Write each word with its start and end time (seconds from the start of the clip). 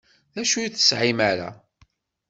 D 0.33 0.35
acu 0.41 0.57
ur 0.63 0.69
tesɛim 0.71 1.19
ara? 1.31 1.49